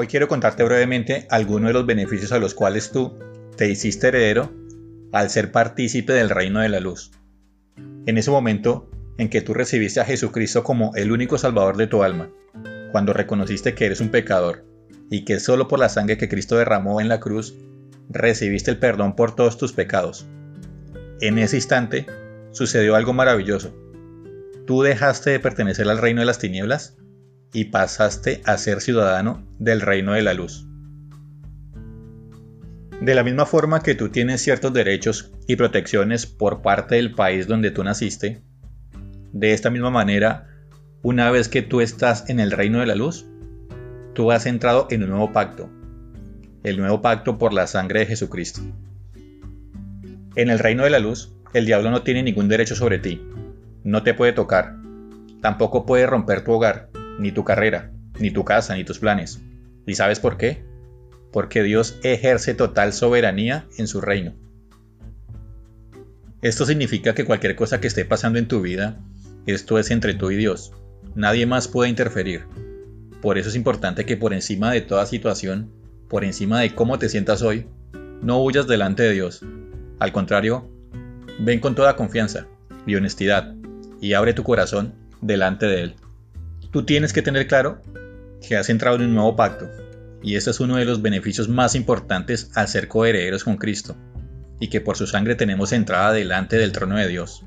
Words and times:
Hoy 0.00 0.06
quiero 0.06 0.28
contarte 0.28 0.62
brevemente 0.62 1.26
algunos 1.28 1.70
de 1.70 1.72
los 1.72 1.84
beneficios 1.84 2.30
a 2.30 2.38
los 2.38 2.54
cuales 2.54 2.92
tú 2.92 3.18
te 3.56 3.68
hiciste 3.68 4.06
heredero 4.06 4.52
al 5.12 5.28
ser 5.28 5.50
partícipe 5.50 6.12
del 6.12 6.30
reino 6.30 6.60
de 6.60 6.68
la 6.68 6.78
luz. 6.78 7.10
En 8.06 8.16
ese 8.16 8.30
momento 8.30 8.88
en 9.18 9.28
que 9.28 9.40
tú 9.40 9.54
recibiste 9.54 9.98
a 9.98 10.04
Jesucristo 10.04 10.62
como 10.62 10.94
el 10.94 11.10
único 11.10 11.36
salvador 11.36 11.76
de 11.76 11.88
tu 11.88 12.04
alma, 12.04 12.30
cuando 12.92 13.12
reconociste 13.12 13.74
que 13.74 13.86
eres 13.86 14.00
un 14.00 14.10
pecador 14.10 14.64
y 15.10 15.24
que 15.24 15.40
solo 15.40 15.66
por 15.66 15.80
la 15.80 15.88
sangre 15.88 16.16
que 16.16 16.28
Cristo 16.28 16.56
derramó 16.56 17.00
en 17.00 17.08
la 17.08 17.18
cruz 17.18 17.56
recibiste 18.08 18.70
el 18.70 18.78
perdón 18.78 19.16
por 19.16 19.34
todos 19.34 19.58
tus 19.58 19.72
pecados. 19.72 20.28
En 21.20 21.40
ese 21.40 21.56
instante 21.56 22.06
sucedió 22.52 22.94
algo 22.94 23.14
maravilloso. 23.14 23.74
Tú 24.64 24.82
dejaste 24.82 25.30
de 25.30 25.40
pertenecer 25.40 25.88
al 25.88 25.98
reino 25.98 26.20
de 26.20 26.26
las 26.26 26.38
tinieblas 26.38 26.96
y 27.52 27.66
pasaste 27.66 28.42
a 28.44 28.58
ser 28.58 28.80
ciudadano 28.80 29.46
del 29.58 29.80
reino 29.80 30.12
de 30.12 30.22
la 30.22 30.34
luz. 30.34 30.66
De 33.00 33.14
la 33.14 33.22
misma 33.22 33.46
forma 33.46 33.80
que 33.80 33.94
tú 33.94 34.08
tienes 34.08 34.42
ciertos 34.42 34.72
derechos 34.72 35.32
y 35.46 35.56
protecciones 35.56 36.26
por 36.26 36.62
parte 36.62 36.96
del 36.96 37.14
país 37.14 37.46
donde 37.46 37.70
tú 37.70 37.84
naciste, 37.84 38.42
de 39.32 39.52
esta 39.52 39.70
misma 39.70 39.90
manera, 39.90 40.48
una 41.02 41.30
vez 41.30 41.48
que 41.48 41.62
tú 41.62 41.80
estás 41.80 42.28
en 42.28 42.40
el 42.40 42.50
reino 42.50 42.80
de 42.80 42.86
la 42.86 42.96
luz, 42.96 43.26
tú 44.14 44.32
has 44.32 44.46
entrado 44.46 44.88
en 44.90 45.04
un 45.04 45.10
nuevo 45.10 45.32
pacto, 45.32 45.70
el 46.64 46.76
nuevo 46.78 47.00
pacto 47.00 47.38
por 47.38 47.52
la 47.52 47.66
sangre 47.68 48.00
de 48.00 48.06
Jesucristo. 48.06 48.60
En 50.34 50.50
el 50.50 50.58
reino 50.58 50.82
de 50.82 50.90
la 50.90 50.98
luz, 50.98 51.32
el 51.54 51.66
diablo 51.66 51.90
no 51.90 52.02
tiene 52.02 52.22
ningún 52.22 52.48
derecho 52.48 52.74
sobre 52.74 52.98
ti, 52.98 53.22
no 53.84 54.02
te 54.02 54.12
puede 54.12 54.32
tocar, 54.32 54.74
tampoco 55.40 55.86
puede 55.86 56.06
romper 56.06 56.42
tu 56.42 56.52
hogar, 56.52 56.90
ni 57.18 57.32
tu 57.32 57.44
carrera, 57.44 57.92
ni 58.18 58.30
tu 58.30 58.44
casa, 58.44 58.74
ni 58.74 58.84
tus 58.84 58.98
planes. 58.98 59.40
¿Y 59.86 59.94
sabes 59.94 60.20
por 60.20 60.36
qué? 60.36 60.64
Porque 61.32 61.62
Dios 61.62 61.98
ejerce 62.02 62.54
total 62.54 62.92
soberanía 62.92 63.66
en 63.76 63.86
su 63.88 64.00
reino. 64.00 64.34
Esto 66.40 66.64
significa 66.64 67.14
que 67.14 67.24
cualquier 67.24 67.56
cosa 67.56 67.80
que 67.80 67.88
esté 67.88 68.04
pasando 68.04 68.38
en 68.38 68.48
tu 68.48 68.60
vida, 68.62 69.00
esto 69.46 69.78
es 69.78 69.90
entre 69.90 70.14
tú 70.14 70.30
y 70.30 70.36
Dios. 70.36 70.72
Nadie 71.14 71.46
más 71.46 71.68
puede 71.68 71.90
interferir. 71.90 72.44
Por 73.20 73.38
eso 73.38 73.48
es 73.48 73.56
importante 73.56 74.06
que 74.06 74.16
por 74.16 74.32
encima 74.32 74.70
de 74.70 74.80
toda 74.80 75.04
situación, 75.06 75.72
por 76.08 76.24
encima 76.24 76.60
de 76.60 76.74
cómo 76.74 76.98
te 76.98 77.08
sientas 77.08 77.42
hoy, 77.42 77.66
no 78.22 78.42
huyas 78.42 78.68
delante 78.68 79.02
de 79.02 79.12
Dios. 79.12 79.44
Al 79.98 80.12
contrario, 80.12 80.70
ven 81.40 81.60
con 81.60 81.74
toda 81.74 81.96
confianza 81.96 82.46
y 82.86 82.94
honestidad 82.94 83.54
y 84.00 84.12
abre 84.12 84.32
tu 84.32 84.44
corazón 84.44 84.94
delante 85.20 85.66
de 85.66 85.82
Él. 85.82 85.94
Tú 86.70 86.84
tienes 86.84 87.14
que 87.14 87.22
tener 87.22 87.46
claro 87.46 87.80
que 88.46 88.56
has 88.56 88.68
entrado 88.68 88.96
en 88.96 89.04
un 89.04 89.14
nuevo 89.14 89.36
pacto, 89.36 89.70
y 90.22 90.36
este 90.36 90.50
es 90.50 90.60
uno 90.60 90.76
de 90.76 90.84
los 90.84 91.00
beneficios 91.00 91.48
más 91.48 91.74
importantes 91.74 92.50
al 92.54 92.68
ser 92.68 92.88
coherederos 92.88 93.44
con 93.44 93.56
Cristo, 93.56 93.96
y 94.60 94.68
que 94.68 94.82
por 94.82 94.96
su 94.98 95.06
sangre 95.06 95.34
tenemos 95.34 95.72
entrada 95.72 96.12
delante 96.12 96.58
del 96.58 96.72
trono 96.72 96.98
de 96.98 97.08
Dios. 97.08 97.42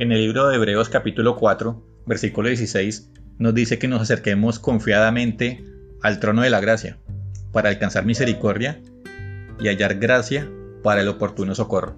En 0.00 0.10
el 0.10 0.18
libro 0.18 0.48
de 0.48 0.56
Hebreos 0.56 0.88
capítulo 0.88 1.36
4, 1.36 2.02
versículo 2.04 2.48
16, 2.48 3.10
nos 3.38 3.54
dice 3.54 3.78
que 3.78 3.86
nos 3.86 4.02
acerquemos 4.02 4.58
confiadamente 4.58 5.64
al 6.02 6.18
trono 6.18 6.42
de 6.42 6.50
la 6.50 6.60
gracia, 6.60 6.98
para 7.52 7.68
alcanzar 7.68 8.04
misericordia 8.04 8.82
y 9.60 9.68
hallar 9.68 10.00
gracia 10.00 10.50
para 10.82 11.02
el 11.02 11.08
oportuno 11.08 11.54
socorro. 11.54 11.96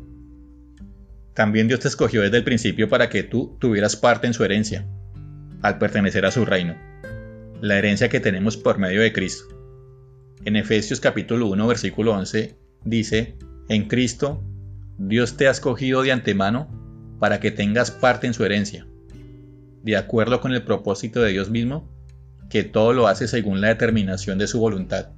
También 1.33 1.69
Dios 1.69 1.81
te 1.81 1.89
escogió 1.89 2.21
desde 2.21 2.37
el 2.37 2.45
principio 2.45 2.91
para 2.91 3.09
que 3.09 3.23
tú 3.23 3.57
tuvieras 3.59 3.97
parte 3.97 4.27
en 4.27 4.35
su 4.35 4.45
herencia, 4.45 4.87
al 5.65 5.79
pertenecer 5.79 6.27
a 6.27 6.31
su 6.31 6.45
reino, 6.45 6.77
la 7.63 7.79
herencia 7.79 8.11
que 8.11 8.21
tenemos 8.21 8.59
por 8.59 8.77
medio 8.77 9.01
de 9.01 9.15
Cristo. 9.15 9.47
En 10.45 10.57
Efesios 10.57 11.01
capítulo 11.01 11.47
1 11.47 11.67
versículo 11.67 12.13
11 12.13 12.59
dice, 12.85 13.39
en 13.71 13.89
Cristo 13.89 14.45
Dios 14.99 15.39
te 15.39 15.49
ha 15.49 15.51
escogido 15.51 16.03
de 16.03 16.13
antemano 16.13 16.69
para 17.19 17.41
que 17.41 17.51
tengas 17.51 17.91
parte 17.91 18.27
en 18.27 18.35
su 18.35 18.45
herencia, 18.45 18.87
de 19.83 19.97
acuerdo 19.97 20.43
con 20.43 20.53
el 20.53 20.65
propósito 20.65 21.23
de 21.23 21.33
Dios 21.33 21.49
mismo, 21.49 21.91
que 22.51 22.63
todo 22.63 22.93
lo 22.93 23.09
hace 23.09 23.27
según 23.27 23.63
la 23.63 23.69
determinación 23.69 24.37
de 24.37 24.49
su 24.49 24.61
voluntad. 24.61 25.13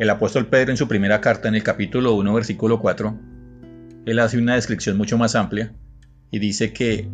El 0.00 0.10
apóstol 0.10 0.48
Pedro 0.48 0.72
en 0.72 0.76
su 0.76 0.88
primera 0.88 1.20
carta 1.20 1.46
en 1.46 1.54
el 1.54 1.62
capítulo 1.62 2.12
1 2.14 2.34
versículo 2.34 2.80
4, 2.80 3.16
él 4.04 4.18
hace 4.18 4.36
una 4.36 4.56
descripción 4.56 4.96
mucho 4.96 5.16
más 5.16 5.36
amplia 5.36 5.76
y 6.32 6.40
dice 6.40 6.72
que 6.72 7.08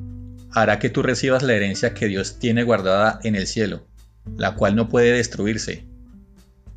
hará 0.54 0.78
que 0.78 0.90
tú 0.90 1.02
recibas 1.02 1.42
la 1.42 1.54
herencia 1.54 1.94
que 1.94 2.06
Dios 2.06 2.38
tiene 2.38 2.62
guardada 2.62 3.20
en 3.22 3.36
el 3.36 3.46
cielo, 3.46 3.86
la 4.36 4.54
cual 4.54 4.76
no 4.76 4.88
puede 4.88 5.12
destruirse, 5.12 5.86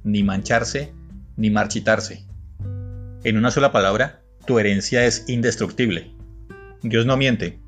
ni 0.03 0.23
mancharse, 0.23 0.93
ni 1.35 1.49
marchitarse. 1.49 2.25
En 3.23 3.37
una 3.37 3.51
sola 3.51 3.71
palabra, 3.71 4.21
tu 4.45 4.59
herencia 4.59 5.05
es 5.05 5.25
indestructible. 5.27 6.11
Dios 6.83 7.05
no 7.05 7.17
miente, 7.17 7.59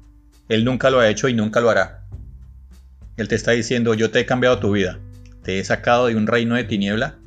Él 0.48 0.64
nunca 0.64 0.90
lo 0.90 1.00
ha 1.00 1.10
hecho 1.10 1.28
y 1.28 1.34
nunca 1.34 1.60
lo 1.60 1.70
hará. 1.70 2.06
Él 3.18 3.28
te 3.28 3.36
está 3.36 3.52
diciendo, 3.52 3.94
yo 3.94 4.12
te 4.12 4.20
he 4.20 4.26
cambiado 4.26 4.60
tu 4.60 4.72
vida, 4.72 5.00
te 5.44 5.60
he 5.60 5.64
sacado 5.64 6.08
de 6.08 6.16
un 6.16 6.28
reino 6.28 6.56
de 6.56 6.64
tiniebla 6.64 7.18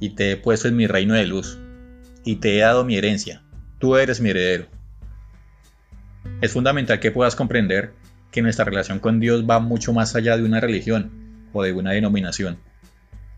y 0.00 0.10
te 0.10 0.32
he 0.32 0.36
puesto 0.36 0.68
en 0.68 0.76
mi 0.76 0.86
reino 0.86 1.14
de 1.14 1.26
luz, 1.26 1.58
y 2.24 2.36
te 2.36 2.56
he 2.56 2.60
dado 2.60 2.84
mi 2.84 2.96
herencia, 2.96 3.42
tú 3.78 3.96
eres 3.96 4.20
mi 4.20 4.30
heredero. 4.30 4.66
Es 6.40 6.52
fundamental 6.52 7.00
que 7.00 7.10
puedas 7.10 7.36
comprender 7.36 7.92
que 8.30 8.42
nuestra 8.42 8.64
relación 8.64 8.98
con 8.98 9.20
Dios 9.20 9.44
va 9.48 9.60
mucho 9.60 9.92
más 9.92 10.14
allá 10.14 10.36
de 10.36 10.44
una 10.44 10.60
religión 10.60 11.10
o 11.52 11.62
de 11.62 11.72
una 11.72 11.92
denominación. 11.92 12.58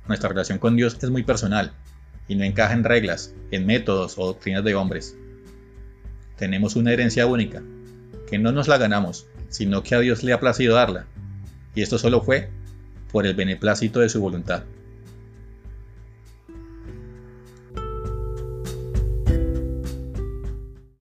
Nuestra 0.09 0.29
relación 0.29 0.59
con 0.59 0.77
Dios 0.77 0.97
es 1.01 1.11
muy 1.11 1.23
personal 1.23 1.73
y 2.27 2.35
no 2.35 2.45
encaja 2.45 2.75
en 2.75 2.85
reglas, 2.85 3.35
en 3.51 3.67
métodos 3.67 4.19
o 4.19 4.27
doctrinas 4.27 4.65
de 4.65 4.75
hombres. 4.75 5.17
Tenemos 6.37 6.77
una 6.77 6.93
herencia 6.93 7.27
única, 7.27 7.63
que 8.29 8.39
no 8.39 8.53
nos 8.53 8.69
la 8.69 8.79
ganamos, 8.79 9.27
sino 9.49 9.83
que 9.83 9.95
a 9.95 10.01
Dios 10.01 10.23
le 10.23 10.33
ha 10.33 10.41
placido 10.41 10.77
darla, 10.77 11.07
y 11.75 11.83
esto 11.83 11.99
solo 11.99 12.23
fue 12.23 12.49
por 13.13 13.27
el 13.27 13.35
beneplácito 13.35 14.01
de 14.01 14.09
su 14.09 14.21
voluntad. 14.21 14.63